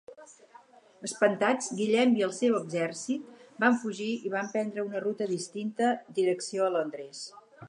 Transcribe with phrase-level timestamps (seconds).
[1.07, 6.69] Espantats, Guillem i el seu exèrcit van fugir i van prendre una ruta distinta direcció
[6.71, 7.27] a Londres.